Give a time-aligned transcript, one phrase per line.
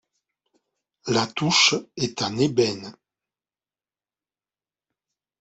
[1.05, 2.97] La touche est en ébène.